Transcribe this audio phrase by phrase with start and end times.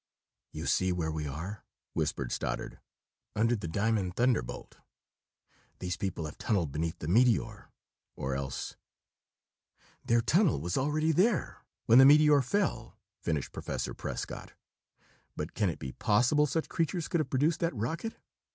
[0.51, 1.63] "You see where we are?"
[1.93, 2.79] whispered Stoddard.
[3.35, 4.77] "Under the Diamond Thunderbolt!
[5.77, 7.69] These people have tunneled beneath the meteor.
[8.15, 8.75] Or else"
[10.03, 14.53] "Their tunnel was already there, when the meteor fell," finished Professor Prescott.
[15.35, 18.17] "But can it be possible such creatures could have produced that rocket?"